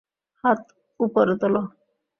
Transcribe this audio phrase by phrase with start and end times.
[0.43, 0.59] হাত
[0.99, 1.55] উপরে তোল।